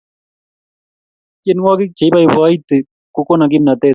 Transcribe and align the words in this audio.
tienwokik 1.41 1.91
che 1.97 2.03
ipoipoiti 2.07 2.77
kokona 3.15 3.45
kimnatet 3.51 3.89